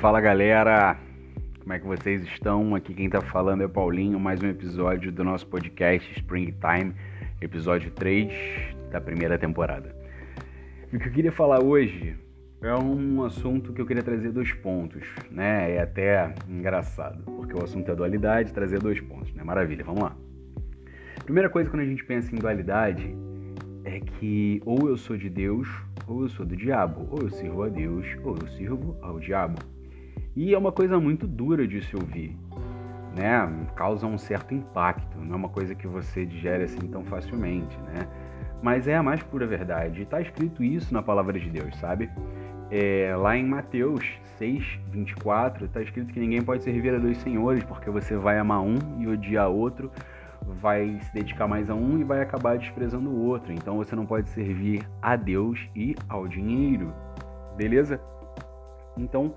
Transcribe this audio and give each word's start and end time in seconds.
Fala 0.00 0.20
galera, 0.20 0.96
como 1.58 1.72
é 1.72 1.78
que 1.80 1.84
vocês 1.84 2.22
estão? 2.22 2.76
Aqui 2.76 2.94
quem 2.94 3.10
tá 3.10 3.20
falando 3.20 3.64
é 3.64 3.68
Paulinho, 3.68 4.20
mais 4.20 4.40
um 4.40 4.46
episódio 4.46 5.10
do 5.10 5.24
nosso 5.24 5.44
podcast 5.48 6.08
Springtime, 6.12 6.94
episódio 7.40 7.90
3 7.90 8.32
da 8.92 9.00
primeira 9.00 9.36
temporada. 9.36 9.92
O 10.92 10.98
que 11.00 11.08
eu 11.08 11.12
queria 11.12 11.32
falar 11.32 11.64
hoje 11.64 12.16
é 12.62 12.72
um 12.76 13.24
assunto 13.24 13.72
que 13.72 13.80
eu 13.80 13.86
queria 13.86 14.04
trazer 14.04 14.30
dois 14.30 14.52
pontos, 14.52 15.02
né? 15.32 15.72
É 15.72 15.82
até 15.82 16.32
engraçado, 16.48 17.24
porque 17.24 17.54
o 17.54 17.64
assunto 17.64 17.90
é 17.90 17.94
dualidade, 17.96 18.52
trazer 18.52 18.78
dois 18.78 19.00
pontos, 19.00 19.34
né? 19.34 19.42
Maravilha, 19.42 19.84
vamos 19.84 20.04
lá. 20.04 20.16
Primeira 21.24 21.50
coisa 21.50 21.68
quando 21.68 21.82
a 21.82 21.86
gente 21.86 22.04
pensa 22.04 22.32
em 22.32 22.38
dualidade 22.38 23.16
é 23.84 23.98
que 23.98 24.62
ou 24.64 24.88
eu 24.88 24.96
sou 24.96 25.16
de 25.16 25.28
Deus 25.28 25.68
ou 26.06 26.22
eu 26.22 26.28
sou 26.28 26.46
do 26.46 26.54
diabo, 26.54 27.08
ou 27.10 27.22
eu 27.22 27.30
sirvo 27.30 27.64
a 27.64 27.68
Deus 27.68 28.06
ou 28.22 28.36
eu 28.40 28.46
sirvo 28.46 28.96
ao 29.02 29.18
diabo. 29.18 29.58
E 30.38 30.54
é 30.54 30.58
uma 30.58 30.70
coisa 30.70 31.00
muito 31.00 31.26
dura 31.26 31.66
de 31.66 31.82
se 31.82 31.96
ouvir, 31.96 32.38
né? 33.16 33.66
Causa 33.74 34.06
um 34.06 34.16
certo 34.16 34.54
impacto, 34.54 35.18
não 35.18 35.32
é 35.32 35.36
uma 35.36 35.48
coisa 35.48 35.74
que 35.74 35.84
você 35.88 36.24
digere 36.24 36.62
assim 36.62 36.78
tão 36.78 37.04
facilmente, 37.04 37.76
né? 37.78 38.06
Mas 38.62 38.86
é 38.86 38.96
a 38.96 39.02
mais 39.02 39.20
pura 39.20 39.48
verdade. 39.48 40.02
Está 40.02 40.20
escrito 40.20 40.62
isso 40.62 40.94
na 40.94 41.02
palavra 41.02 41.40
de 41.40 41.50
Deus, 41.50 41.76
sabe? 41.78 42.08
É, 42.70 43.16
lá 43.16 43.36
em 43.36 43.44
Mateus 43.44 44.08
6, 44.36 44.78
24, 44.92 45.64
está 45.64 45.82
escrito 45.82 46.12
que 46.12 46.20
ninguém 46.20 46.40
pode 46.40 46.62
servir 46.62 46.94
a 46.94 46.98
dois 46.98 47.18
senhores, 47.18 47.64
porque 47.64 47.90
você 47.90 48.16
vai 48.16 48.38
amar 48.38 48.60
um 48.60 48.78
e 49.00 49.08
odiar 49.08 49.48
outro, 49.48 49.90
vai 50.60 51.00
se 51.00 51.12
dedicar 51.12 51.48
mais 51.48 51.68
a 51.68 51.74
um 51.74 51.98
e 51.98 52.04
vai 52.04 52.22
acabar 52.22 52.56
desprezando 52.58 53.10
o 53.10 53.24
outro. 53.24 53.52
Então 53.52 53.76
você 53.76 53.96
não 53.96 54.06
pode 54.06 54.28
servir 54.28 54.88
a 55.02 55.16
Deus 55.16 55.68
e 55.74 55.96
ao 56.08 56.28
dinheiro, 56.28 56.94
beleza? 57.56 58.00
Então 58.96 59.34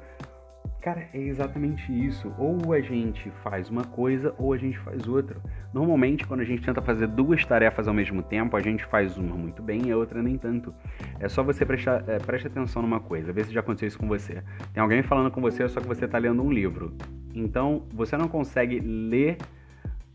Cara, 0.82 1.08
é 1.14 1.20
exatamente 1.20 1.92
isso. 1.92 2.34
Ou 2.40 2.74
a 2.74 2.82
gente 2.82 3.30
faz 3.44 3.70
uma 3.70 3.84
coisa 3.84 4.34
ou 4.40 4.52
a 4.52 4.58
gente 4.58 4.80
faz 4.80 5.08
outra. 5.08 5.40
Normalmente, 5.72 6.26
quando 6.26 6.40
a 6.40 6.44
gente 6.44 6.64
tenta 6.64 6.82
fazer 6.82 7.06
duas 7.06 7.46
tarefas 7.46 7.88
ao 7.88 7.94
mesmo 7.94 8.24
tempo, 8.24 8.58
a 8.58 8.60
gente 8.60 8.84
faz 8.86 9.16
uma 9.16 9.36
muito 9.36 9.62
bem 9.62 9.86
e 9.86 9.92
a 9.92 9.98
outra 9.98 10.24
nem 10.24 10.40
tanto. 10.40 10.74
É 11.20 11.30
só 11.30 11.44
você 11.44 11.64
prestar 11.68 12.04
é, 12.10 12.18
preste 12.18 12.48
atenção 12.48 12.82
numa 12.82 13.00
coisa, 13.00 13.32
ver 13.32 13.46
se 13.46 13.54
já 13.54 13.60
aconteceu 13.60 13.90
isso 13.90 14.00
com 14.00 14.08
você. 14.08 14.44
Tem 14.74 14.82
alguém 14.82 15.04
falando 15.04 15.30
com 15.30 15.40
você, 15.40 15.70
só 15.70 15.80
que 15.80 15.88
você 15.88 16.06
está 16.06 16.18
lendo 16.18 16.42
um 16.42 16.52
livro. 16.52 16.96
Então, 17.36 17.86
você 17.94 18.18
não 18.18 18.28
consegue 18.28 18.80
ler 18.80 19.38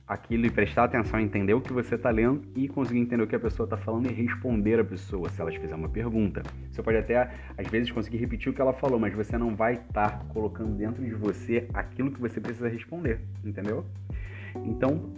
aquilo 0.07 0.47
e 0.47 0.51
prestar 0.51 0.85
atenção, 0.85 1.19
entender 1.19 1.55
o 1.55 1.61
que 1.61 1.73
você 1.73 1.97
está 1.97 2.11
lendo 2.11 2.43
e 2.55 2.69
conseguir 2.69 3.01
entender 3.01 3.23
o 3.23 3.27
que 3.27 3.35
a 3.35 3.41
pessoa 3.41 3.65
está 3.65 3.77
falando 3.77 4.09
e 4.09 4.15
responder 4.15 4.79
a 4.79 4.85
pessoa 4.85 5.29
se 5.29 5.41
ela 5.41 5.51
te 5.51 5.59
fizer 5.59 5.75
uma 5.75 5.89
pergunta. 5.89 6.43
Você 6.71 6.83
pode 6.83 6.97
até, 6.97 7.31
às 7.59 7.67
vezes, 7.69 7.91
conseguir 7.91 8.19
repetir 8.19 8.51
o 8.51 8.55
que 8.55 8.61
ela 8.61 8.73
falou, 8.73 9.01
mas 9.01 9.13
você 9.15 9.37
não 9.37 9.57
vai 9.57 9.75
estar 9.75 10.11
tá 10.11 10.25
colocando 10.33 10.77
dentro 10.77 11.05
de 11.05 11.15
você 11.15 11.69
aquilo 11.75 12.13
que 12.13 12.21
você 12.21 12.41
precisa 12.41 12.69
responder, 12.69 13.21
entendeu? 13.45 13.85
Então, 14.65 15.11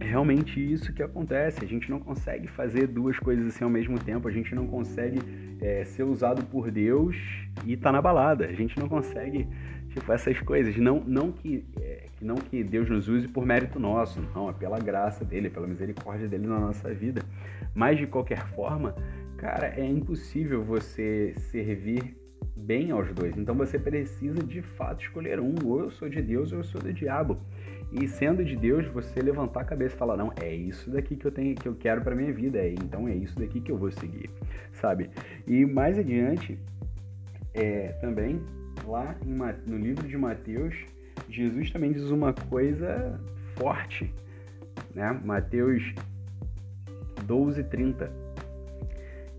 é 0.00 0.04
realmente 0.04 0.60
isso 0.60 0.92
que 0.92 1.02
acontece. 1.02 1.64
A 1.64 1.68
gente 1.68 1.90
não 1.90 1.98
consegue 1.98 2.46
fazer 2.46 2.86
duas 2.86 3.18
coisas 3.18 3.46
assim 3.48 3.64
ao 3.64 3.70
mesmo 3.70 3.98
tempo. 3.98 4.28
A 4.28 4.30
gente 4.30 4.54
não 4.54 4.66
consegue 4.66 5.20
é, 5.60 5.84
ser 5.84 6.04
usado 6.04 6.44
por 6.44 6.70
Deus 6.70 7.16
e 7.64 7.72
estar 7.72 7.88
tá 7.88 7.92
na 7.92 8.00
balada. 8.00 8.46
A 8.46 8.52
gente 8.52 8.78
não 8.78 8.88
consegue 8.88 9.48
Tipo, 9.90 10.12
essas 10.12 10.38
coisas. 10.40 10.76
Não, 10.76 11.02
não, 11.06 11.32
que, 11.32 11.66
é, 11.80 12.06
não 12.20 12.36
que 12.36 12.62
Deus 12.62 12.88
nos 12.88 13.08
use 13.08 13.26
por 13.28 13.44
mérito 13.44 13.78
nosso, 13.78 14.20
não, 14.34 14.50
é 14.50 14.52
pela 14.52 14.78
graça 14.78 15.24
dele, 15.24 15.48
pela 15.48 15.66
misericórdia 15.66 16.28
dele 16.28 16.46
na 16.46 16.60
nossa 16.60 16.92
vida. 16.92 17.22
Mas 17.74 17.98
de 17.98 18.06
qualquer 18.06 18.46
forma, 18.48 18.94
cara, 19.36 19.74
é 19.76 19.86
impossível 19.86 20.62
você 20.62 21.34
servir 21.36 22.16
bem 22.56 22.90
aos 22.90 23.12
dois. 23.14 23.36
Então 23.36 23.54
você 23.54 23.78
precisa 23.78 24.42
de 24.42 24.60
fato 24.60 25.02
escolher 25.02 25.40
um. 25.40 25.54
Ou 25.64 25.80
eu 25.80 25.90
sou 25.90 26.08
de 26.08 26.20
Deus 26.20 26.52
ou 26.52 26.58
eu 26.58 26.64
sou 26.64 26.80
do 26.80 26.92
diabo. 26.92 27.38
E 27.90 28.06
sendo 28.06 28.44
de 28.44 28.54
Deus, 28.54 28.86
você 28.86 29.20
levantar 29.20 29.60
a 29.60 29.64
cabeça 29.64 29.94
e 29.94 29.98
falar: 29.98 30.16
"Não, 30.16 30.30
é 30.40 30.54
isso 30.54 30.90
daqui 30.90 31.16
que 31.16 31.26
eu 31.26 31.32
tenho 31.32 31.54
que 31.54 31.66
eu 31.66 31.74
quero 31.74 32.02
para 32.02 32.14
minha 32.14 32.32
vida, 32.32 32.58
é, 32.58 32.74
então 32.74 33.08
é 33.08 33.14
isso 33.14 33.38
daqui 33.38 33.60
que 33.60 33.72
eu 33.72 33.78
vou 33.78 33.90
seguir", 33.90 34.28
sabe? 34.72 35.08
E 35.46 35.64
mais 35.64 35.98
adiante, 35.98 36.58
é, 37.54 37.92
também 38.00 38.42
lá 38.88 39.14
no 39.66 39.76
livro 39.76 40.08
de 40.08 40.16
Mateus, 40.16 40.74
Jesus 41.28 41.70
também 41.70 41.92
diz 41.92 42.10
uma 42.10 42.32
coisa 42.32 43.20
forte, 43.56 44.12
né? 44.94 45.20
Mateus 45.24 45.94
12, 47.24 47.62
30. 47.64 48.10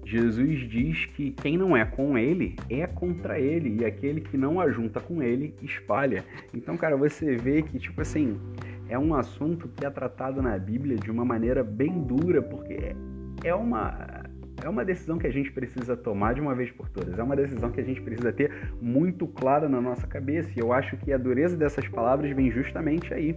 Jesus 0.06 0.68
diz 0.70 1.06
que 1.06 1.32
quem 1.32 1.58
não 1.58 1.76
é 1.76 1.86
com 1.86 2.18
ele 2.18 2.56
é 2.70 2.88
contra 2.88 3.40
ele, 3.40 3.82
e 3.82 3.86
aquele 3.86 4.22
que 4.22 4.38
não 4.38 4.60
ajunta 4.60 5.00
com 5.00 5.22
ele 5.22 5.56
espalha. 5.62 6.24
Então, 6.54 6.78
cara, 6.78 6.96
você 6.96 7.36
vê 7.36 7.62
que, 7.62 7.78
tipo 7.78 8.02
assim, 8.02 8.40
é 8.88 8.98
um 8.98 9.14
assunto 9.14 9.68
que 9.68 9.86
é 9.86 9.90
tratado 9.90 10.42
na 10.42 10.58
Bíblia 10.58 10.96
de 10.96 11.12
uma 11.12 11.26
maneira 11.26 11.64
bem 11.64 12.04
dura, 12.04 12.42
porque 12.42 12.96
é 13.44 13.54
uma 13.54 14.19
é 14.64 14.70
uma 14.70 14.84
decisão 14.84 15.18
que 15.18 15.28
a 15.28 15.32
gente 15.32 15.52
precisa 15.52 15.96
tomar 15.96 16.34
de 16.34 16.42
uma 16.42 16.56
vez 16.56 16.72
por 16.72 16.90
todas. 16.90 17.18
É 17.18 17.24
uma 17.24 17.36
decisão 17.36 17.72
que 17.72 17.80
a 17.80 17.84
gente 17.84 18.02
precisa 18.02 18.32
ter 18.32 18.52
muito 18.82 19.28
clara 19.28 19.68
na 19.70 19.82
nossa 19.82 20.06
cabeça. 20.08 20.50
E 20.56 20.60
eu 20.60 20.74
acho 20.74 20.98
que 20.98 21.12
a 21.14 21.18
dureza 21.18 21.58
dessas 21.58 21.88
palavras 21.88 22.32
vem 22.32 22.52
justamente 22.52 23.14
aí. 23.14 23.36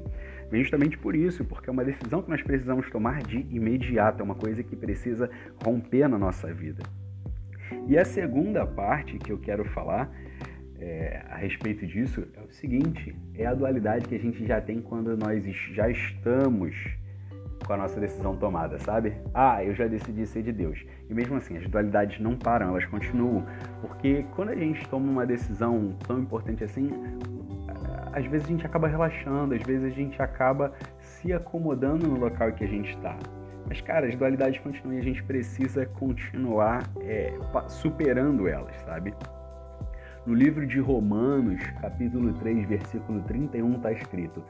Vem 0.50 0.62
justamente 0.62 0.98
por 0.98 1.14
isso, 1.14 1.44
porque 1.44 1.70
é 1.70 1.72
uma 1.72 1.84
decisão 1.84 2.22
que 2.22 2.30
nós 2.30 2.42
precisamos 2.42 2.90
tomar 2.90 3.22
de 3.22 3.46
imediato. 3.50 4.20
É 4.20 4.24
uma 4.24 4.34
coisa 4.34 4.62
que 4.62 4.76
precisa 4.76 5.30
romper 5.64 6.08
na 6.08 6.18
nossa 6.18 6.52
vida. 6.52 6.82
E 7.88 7.96
a 7.96 8.04
segunda 8.04 8.66
parte 8.66 9.18
que 9.18 9.32
eu 9.32 9.38
quero 9.38 9.64
falar 9.64 10.10
é, 10.78 11.22
a 11.30 11.36
respeito 11.36 11.86
disso 11.86 12.26
é 12.36 12.40
o 12.40 12.50
seguinte: 12.50 13.14
é 13.34 13.46
a 13.46 13.54
dualidade 13.54 14.06
que 14.08 14.14
a 14.14 14.18
gente 14.18 14.44
já 14.46 14.60
tem 14.60 14.80
quando 14.80 15.16
nós 15.16 15.44
já 15.72 15.88
estamos 15.88 16.74
com 17.66 17.72
a 17.72 17.76
nossa 17.76 17.98
decisão 17.98 18.36
tomada, 18.36 18.78
sabe? 18.78 19.14
Ah, 19.32 19.64
eu 19.64 19.74
já 19.74 19.86
decidi 19.86 20.26
ser 20.26 20.42
de 20.42 20.52
Deus. 20.52 20.84
E 21.08 21.14
mesmo 21.14 21.36
assim, 21.36 21.56
as 21.56 21.66
dualidades 21.68 22.20
não 22.20 22.36
param, 22.36 22.68
elas 22.68 22.84
continuam. 22.86 23.44
Porque 23.80 24.24
quando 24.34 24.50
a 24.50 24.56
gente 24.56 24.86
toma 24.88 25.10
uma 25.10 25.26
decisão 25.26 25.94
tão 26.06 26.18
importante 26.18 26.64
assim, 26.64 26.90
às 28.12 28.26
vezes 28.26 28.46
a 28.46 28.50
gente 28.50 28.66
acaba 28.66 28.88
relaxando, 28.88 29.54
às 29.54 29.62
vezes 29.62 29.84
a 29.84 29.94
gente 29.94 30.20
acaba 30.20 30.72
se 31.00 31.32
acomodando 31.32 32.06
no 32.06 32.18
local 32.18 32.50
em 32.50 32.52
que 32.52 32.64
a 32.64 32.68
gente 32.68 32.90
está. 32.90 33.16
Mas, 33.66 33.80
cara, 33.80 34.06
as 34.06 34.14
dualidades 34.14 34.60
continuam 34.60 34.96
e 34.96 35.00
a 35.00 35.02
gente 35.04 35.22
precisa 35.22 35.86
continuar 35.86 36.82
é, 37.00 37.32
superando 37.68 38.46
elas, 38.46 38.76
sabe? 38.82 39.14
No 40.26 40.34
livro 40.34 40.66
de 40.66 40.78
Romanos, 40.78 41.60
capítulo 41.80 42.32
3, 42.34 42.68
versículo 42.68 43.22
31, 43.22 43.76
está 43.76 43.92
escrito: 43.92 44.44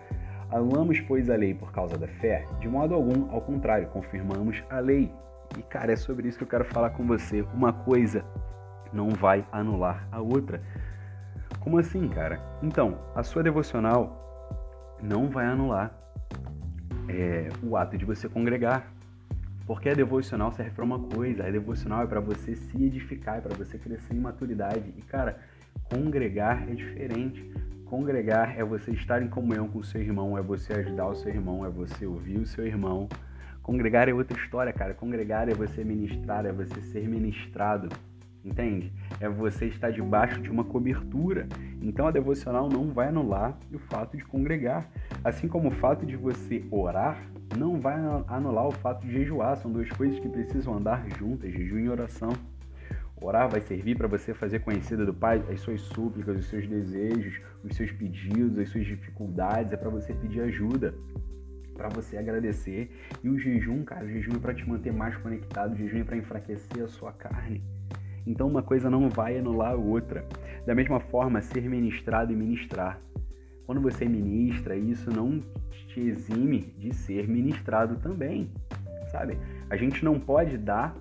Anulamos, 0.52 1.00
pois, 1.00 1.30
a 1.30 1.34
lei 1.34 1.54
por 1.54 1.72
causa 1.72 1.96
da 1.96 2.06
fé? 2.06 2.46
De 2.60 2.68
modo 2.68 2.94
algum, 2.94 3.32
ao 3.32 3.40
contrário, 3.40 3.88
confirmamos 3.88 4.62
a 4.68 4.80
lei. 4.80 5.10
E, 5.58 5.62
cara, 5.62 5.92
é 5.92 5.96
sobre 5.96 6.28
isso 6.28 6.36
que 6.36 6.44
eu 6.44 6.48
quero 6.48 6.66
falar 6.66 6.90
com 6.90 7.06
você. 7.06 7.40
Uma 7.54 7.72
coisa 7.72 8.22
não 8.92 9.08
vai 9.08 9.46
anular 9.50 10.06
a 10.12 10.20
outra. 10.20 10.60
Como 11.58 11.78
assim, 11.78 12.06
cara? 12.06 12.38
Então, 12.62 12.98
a 13.14 13.22
sua 13.22 13.42
devocional 13.42 14.98
não 15.02 15.30
vai 15.30 15.46
anular 15.46 15.90
é, 17.08 17.48
o 17.62 17.74
ato 17.74 17.96
de 17.96 18.04
você 18.04 18.28
congregar. 18.28 18.92
Porque 19.66 19.88
a 19.88 19.94
devocional 19.94 20.52
serve 20.52 20.72
para 20.72 20.84
uma 20.84 20.98
coisa, 20.98 21.46
a 21.46 21.50
devocional 21.50 22.02
é 22.02 22.06
para 22.06 22.20
você 22.20 22.54
se 22.56 22.84
edificar, 22.84 23.38
é 23.38 23.40
para 23.40 23.56
você 23.56 23.78
crescer 23.78 24.12
em 24.12 24.20
maturidade. 24.20 24.92
E 24.98 25.02
cara, 25.02 25.38
congregar 25.84 26.68
é 26.68 26.74
diferente. 26.74 27.50
Congregar 27.92 28.58
é 28.58 28.64
você 28.64 28.90
estar 28.92 29.20
em 29.20 29.28
comunhão 29.28 29.68
com 29.68 29.80
o 29.80 29.84
seu 29.84 30.00
irmão, 30.00 30.38
é 30.38 30.40
você 30.40 30.72
ajudar 30.72 31.08
o 31.08 31.14
seu 31.14 31.28
irmão, 31.28 31.66
é 31.66 31.68
você 31.68 32.06
ouvir 32.06 32.38
o 32.38 32.46
seu 32.46 32.66
irmão. 32.66 33.06
Congregar 33.62 34.08
é 34.08 34.14
outra 34.14 34.34
história, 34.34 34.72
cara. 34.72 34.94
Congregar 34.94 35.46
é 35.50 35.52
você 35.52 35.84
ministrar, 35.84 36.46
é 36.46 36.52
você 36.52 36.80
ser 36.80 37.06
ministrado. 37.06 37.90
Entende? 38.42 38.90
É 39.20 39.28
você 39.28 39.66
estar 39.66 39.90
debaixo 39.90 40.40
de 40.40 40.50
uma 40.50 40.64
cobertura. 40.64 41.46
Então 41.82 42.06
a 42.06 42.10
devocional 42.10 42.66
não 42.66 42.90
vai 42.90 43.08
anular 43.08 43.58
o 43.70 43.78
fato 43.78 44.16
de 44.16 44.24
congregar. 44.24 44.88
Assim 45.22 45.46
como 45.46 45.68
o 45.68 45.72
fato 45.72 46.06
de 46.06 46.16
você 46.16 46.64
orar 46.70 47.22
não 47.58 47.78
vai 47.78 47.96
anular 48.26 48.68
o 48.68 48.72
fato 48.72 49.06
de 49.06 49.12
jejuar. 49.12 49.58
São 49.58 49.70
duas 49.70 49.90
coisas 49.90 50.18
que 50.18 50.30
precisam 50.30 50.72
andar 50.78 51.06
juntas, 51.18 51.52
jejum 51.52 51.80
e 51.80 51.90
oração. 51.90 52.30
Orar 53.22 53.48
vai 53.48 53.60
servir 53.60 53.96
para 53.96 54.08
você 54.08 54.34
fazer 54.34 54.58
conhecida 54.58 55.06
do 55.06 55.14
Pai 55.14 55.44
as 55.48 55.60
suas 55.60 55.80
súplicas, 55.80 56.36
os 56.36 56.46
seus 56.46 56.66
desejos, 56.66 57.40
os 57.62 57.76
seus 57.76 57.92
pedidos, 57.92 58.58
as 58.58 58.68
suas 58.68 58.84
dificuldades, 58.84 59.72
é 59.72 59.76
para 59.76 59.88
você 59.88 60.12
pedir 60.12 60.40
ajuda, 60.40 60.92
para 61.74 61.88
você 61.88 62.16
agradecer. 62.16 62.90
E 63.22 63.28
o 63.28 63.38
jejum, 63.38 63.84
cara, 63.84 64.04
o 64.04 64.08
jejum 64.08 64.32
é 64.36 64.38
para 64.40 64.52
te 64.52 64.68
manter 64.68 64.92
mais 64.92 65.16
conectado, 65.16 65.72
o 65.72 65.76
jejum 65.76 66.00
é 66.00 66.04
para 66.04 66.16
enfraquecer 66.16 66.82
a 66.82 66.88
sua 66.88 67.12
carne. 67.12 67.62
Então 68.26 68.48
uma 68.48 68.62
coisa 68.62 68.90
não 68.90 69.08
vai 69.08 69.38
anular 69.38 69.72
a 69.72 69.76
outra. 69.76 70.26
Da 70.66 70.74
mesma 70.74 70.98
forma, 70.98 71.40
ser 71.40 71.62
ministrado 71.68 72.32
e 72.32 72.36
ministrar. 72.36 73.00
Quando 73.66 73.80
você 73.80 74.04
ministra, 74.04 74.76
isso 74.76 75.10
não 75.10 75.40
te 75.86 76.00
exime 76.00 76.74
de 76.76 76.92
ser 76.92 77.28
ministrado 77.28 77.96
também, 77.96 78.50
sabe? 79.10 79.38
A 79.70 79.76
gente 79.76 80.04
não 80.04 80.18
pode 80.18 80.58
dar 80.58 80.96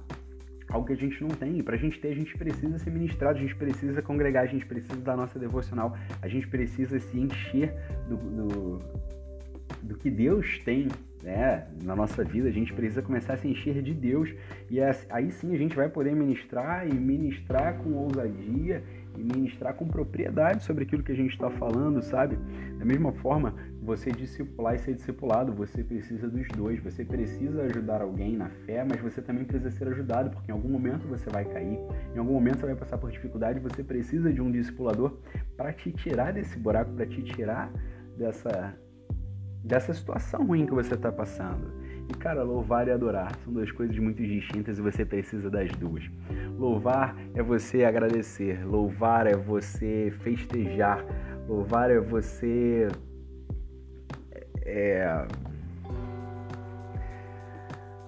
algo 0.71 0.87
que 0.87 0.93
a 0.93 0.97
gente 0.97 1.21
não 1.21 1.29
tem. 1.29 1.59
E 1.59 1.63
para 1.63 1.75
a 1.75 1.77
gente 1.77 1.99
ter, 1.99 2.09
a 2.09 2.15
gente 2.15 2.35
precisa 2.37 2.77
ser 2.79 2.89
ministrado, 2.89 3.37
a 3.37 3.41
gente 3.41 3.55
precisa 3.55 4.01
congregar, 4.01 4.43
a 4.43 4.47
gente 4.47 4.65
precisa 4.65 4.99
da 5.01 5.15
nossa 5.15 5.37
devocional, 5.37 5.95
a 6.21 6.27
gente 6.27 6.47
precisa 6.47 6.99
se 6.99 7.19
encher 7.19 7.73
do, 8.07 8.17
do, 8.17 8.81
do 9.83 9.97
que 9.97 10.09
Deus 10.09 10.59
tem 10.59 10.87
né, 11.21 11.67
na 11.83 11.95
nossa 11.95 12.23
vida. 12.23 12.47
A 12.47 12.51
gente 12.51 12.73
precisa 12.73 13.01
começar 13.01 13.33
a 13.33 13.37
se 13.37 13.47
encher 13.47 13.81
de 13.81 13.93
Deus 13.93 14.33
e 14.69 14.79
aí 15.09 15.31
sim 15.31 15.53
a 15.53 15.57
gente 15.57 15.75
vai 15.75 15.89
poder 15.89 16.15
ministrar 16.15 16.87
e 16.87 16.93
ministrar 16.93 17.77
com 17.77 17.91
ousadia 17.93 18.83
e 19.17 19.23
ministrar 19.23 19.73
com 19.73 19.87
propriedade 19.87 20.63
sobre 20.63 20.83
aquilo 20.83 21.03
que 21.03 21.11
a 21.11 21.15
gente 21.15 21.31
está 21.31 21.49
falando, 21.49 22.01
sabe? 22.01 22.37
Da 22.77 22.85
mesma 22.85 23.11
forma, 23.13 23.53
você 23.81 24.11
discipular 24.11 24.75
e 24.75 24.79
ser 24.79 24.95
discipulado, 24.95 25.53
você 25.53 25.83
precisa 25.83 26.27
dos 26.27 26.47
dois. 26.49 26.81
Você 26.83 27.03
precisa 27.03 27.63
ajudar 27.63 28.01
alguém 28.01 28.37
na 28.37 28.49
fé, 28.65 28.83
mas 28.83 29.01
você 29.01 29.21
também 29.21 29.43
precisa 29.43 29.71
ser 29.71 29.87
ajudado, 29.87 30.29
porque 30.29 30.51
em 30.51 30.53
algum 30.53 30.69
momento 30.69 31.07
você 31.07 31.29
vai 31.29 31.45
cair, 31.45 31.79
em 32.15 32.17
algum 32.17 32.33
momento 32.33 32.59
você 32.59 32.67
vai 32.67 32.75
passar 32.75 32.97
por 32.97 33.11
dificuldade, 33.11 33.59
você 33.59 33.83
precisa 33.83 34.31
de 34.31 34.41
um 34.41 34.51
discipulador 34.51 35.17
para 35.57 35.73
te 35.73 35.91
tirar 35.91 36.33
desse 36.33 36.57
buraco, 36.57 36.91
para 36.93 37.05
te 37.05 37.21
tirar 37.23 37.71
dessa 38.17 38.75
dessa 39.63 39.93
situação 39.93 40.45
ruim 40.45 40.65
que 40.65 40.73
você 40.73 40.95
está 40.95 41.11
passando. 41.11 41.80
E 42.09 42.13
cara, 42.15 42.43
louvar 42.43 42.87
e 42.87 42.91
adorar 42.91 43.35
são 43.43 43.53
duas 43.53 43.71
coisas 43.71 43.97
muito 43.97 44.21
distintas 44.21 44.77
e 44.77 44.81
você 44.81 45.05
precisa 45.05 45.49
das 45.49 45.69
duas. 45.71 46.03
Louvar 46.57 47.15
é 47.33 47.41
você 47.41 47.83
agradecer, 47.83 48.65
louvar 48.65 49.27
é 49.27 49.35
você 49.35 50.13
festejar, 50.21 51.05
louvar 51.47 51.89
é 51.89 51.99
você 51.99 52.87
é 54.63 55.25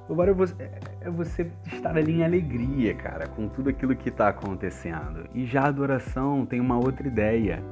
louvar 0.07 0.29
é 0.29 0.33
você, 0.33 0.55
é 1.01 1.09
você 1.09 1.51
estar 1.65 1.97
ali 1.97 2.13
em 2.13 2.23
alegria, 2.23 2.93
cara, 2.93 3.27
com 3.27 3.47
tudo 3.47 3.69
aquilo 3.69 3.95
que 3.95 4.09
está 4.09 4.29
acontecendo. 4.29 5.27
E 5.33 5.45
já 5.45 5.63
a 5.63 5.67
adoração 5.67 6.45
tem 6.45 6.59
uma 6.59 6.77
outra 6.77 7.07
ideia. 7.07 7.63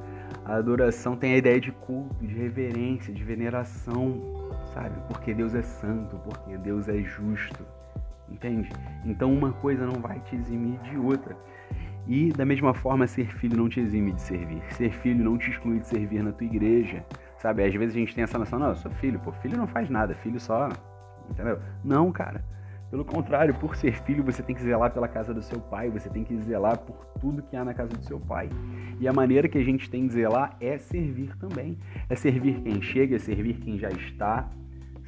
A 0.44 0.56
adoração 0.56 1.16
tem 1.16 1.34
a 1.34 1.36
ideia 1.36 1.60
de 1.60 1.70
culto, 1.70 2.14
de 2.24 2.34
reverência, 2.34 3.14
de 3.14 3.22
veneração 3.22 4.20
sabe? 4.72 4.94
Porque 5.08 5.34
Deus 5.34 5.54
é 5.54 5.62
santo, 5.62 6.16
porque 6.18 6.56
Deus 6.58 6.88
é 6.88 6.98
justo, 7.02 7.64
entende? 8.28 8.70
Então 9.04 9.32
uma 9.32 9.52
coisa 9.52 9.86
não 9.86 10.00
vai 10.00 10.20
te 10.20 10.36
eximir 10.36 10.78
de 10.80 10.96
outra. 10.96 11.36
E 12.06 12.32
da 12.32 12.44
mesma 12.44 12.74
forma, 12.74 13.06
ser 13.06 13.32
filho 13.36 13.56
não 13.56 13.68
te 13.68 13.80
exime 13.80 14.12
de 14.12 14.20
servir. 14.20 14.62
Ser 14.70 14.92
filho 14.92 15.24
não 15.24 15.38
te 15.38 15.50
exclui 15.50 15.78
de 15.78 15.86
servir 15.86 16.22
na 16.22 16.32
tua 16.32 16.46
igreja, 16.46 17.04
sabe? 17.38 17.64
Às 17.64 17.74
vezes 17.74 17.94
a 17.94 17.98
gente 17.98 18.14
tem 18.14 18.24
essa 18.24 18.38
noção, 18.38 18.58
não, 18.58 18.70
eu 18.70 18.76
sou 18.76 18.90
filho, 18.92 19.20
pô, 19.20 19.30
filho 19.32 19.56
não 19.56 19.66
faz 19.66 19.88
nada, 19.88 20.14
filho 20.16 20.40
só, 20.40 20.68
entendeu? 21.30 21.58
Não, 21.84 22.10
cara. 22.10 22.44
Pelo 22.90 23.06
contrário, 23.06 23.54
por 23.54 23.74
ser 23.74 23.94
filho, 24.02 24.22
você 24.22 24.42
tem 24.42 24.54
que 24.54 24.60
zelar 24.60 24.90
pela 24.90 25.08
casa 25.08 25.32
do 25.32 25.40
seu 25.40 25.58
pai, 25.58 25.88
você 25.88 26.10
tem 26.10 26.24
que 26.24 26.36
zelar 26.42 26.76
por 26.76 27.06
tudo 27.18 27.42
que 27.42 27.56
há 27.56 27.64
na 27.64 27.72
casa 27.72 27.96
do 27.96 28.04
seu 28.04 28.20
pai. 28.20 28.50
E 29.00 29.08
a 29.08 29.12
maneira 29.14 29.48
que 29.48 29.56
a 29.56 29.64
gente 29.64 29.88
tem 29.88 30.06
de 30.06 30.12
zelar 30.12 30.54
é 30.60 30.76
servir 30.76 31.34
também. 31.38 31.78
É 32.10 32.14
servir 32.14 32.60
quem 32.60 32.82
chega, 32.82 33.16
é 33.16 33.18
servir 33.18 33.54
quem 33.54 33.78
já 33.78 33.88
está, 33.88 34.50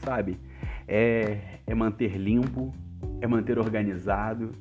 sabe? 0.05 0.39
É, 0.87 1.39
é 1.67 1.75
manter 1.75 2.17
limpo, 2.17 2.73
é 3.21 3.27
manter 3.27 3.59
organizado. 3.59 4.53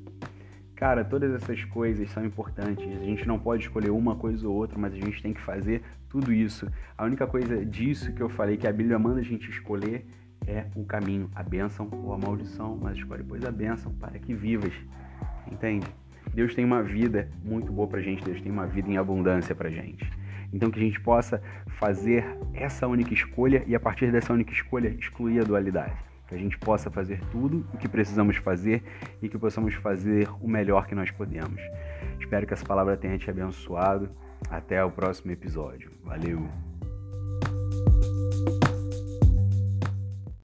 Cara, 0.76 1.06
todas 1.06 1.34
essas 1.34 1.64
coisas 1.66 2.10
são 2.12 2.26
importantes. 2.26 2.86
A 2.86 3.04
gente 3.04 3.28
não 3.28 3.38
pode 3.38 3.64
escolher 3.64 3.92
uma 3.92 4.16
coisa 4.16 4.48
ou 4.48 4.56
outra, 4.56 4.78
mas 4.78 4.94
a 4.94 4.98
gente 4.98 5.22
tem 5.22 5.34
que 5.34 5.42
fazer 5.42 5.82
tudo 6.10 6.34
isso. 6.34 6.68
A 6.98 7.06
única 7.06 7.28
coisa 7.28 7.66
disso 7.66 8.12
que 8.14 8.22
eu 8.22 8.30
falei 8.30 8.58
que 8.58 8.68
a 8.68 8.74
Bíblia 8.74 8.98
manda 8.98 9.20
a 9.20 9.24
gente 9.24 9.50
escolher 9.50 10.06
é 10.46 10.66
o 10.76 10.84
caminho, 10.84 11.30
a 11.34 11.42
bênção 11.42 11.90
ou 11.92 12.14
a 12.14 12.18
maldição, 12.18 12.78
mas 12.82 12.98
escolhe 12.98 13.24
pois 13.24 13.46
a 13.46 13.52
bênção 13.52 13.94
para 13.94 14.20
que 14.20 14.34
vivas. 14.34 14.74
Entende? 15.50 15.88
Deus 16.34 16.54
tem 16.56 16.66
uma 16.66 16.82
vida 16.82 17.30
muito 17.44 17.72
boa 17.72 17.88
pra 17.88 18.02
gente, 18.02 18.24
Deus 18.24 18.42
tem 18.42 18.52
uma 18.52 18.66
vida 18.66 18.90
em 18.90 18.98
abundância 18.98 19.54
pra 19.54 19.70
gente. 19.70 20.10
Então 20.54 20.70
que 20.70 20.80
a 20.80 20.84
gente 20.84 21.00
possa 21.00 21.42
fazer 21.80 22.26
essa 22.54 22.88
única 22.88 23.14
escolha 23.14 23.64
e 23.66 23.76
a 23.76 23.80
partir 23.80 24.12
dessa 24.12 24.32
única 24.32 24.54
escolha 24.54 24.90
excluir 24.90 25.40
a 25.40 25.44
dualidade. 25.44 25.96
Que 26.28 26.36
a 26.36 26.38
gente 26.38 26.58
possa 26.58 26.90
fazer 26.90 27.20
tudo 27.32 27.66
o 27.74 27.78
que 27.78 27.88
precisamos 27.88 28.38
fazer 28.38 28.84
e 29.22 29.28
que 29.28 29.38
possamos 29.38 29.74
fazer 29.76 30.30
o 30.40 30.48
melhor 30.48 30.88
que 30.88 30.96
nós 30.96 31.12
podemos. 31.12 31.60
Espero 32.20 32.46
que 32.48 32.54
essa 32.54 32.66
palavra 32.66 32.96
tenha 32.96 33.18
te 33.18 33.30
abençoado. 33.30 34.10
Até 34.50 34.84
o 34.84 34.92
próximo 34.92 35.32
episódio. 35.32 35.92
Valeu! 36.04 36.73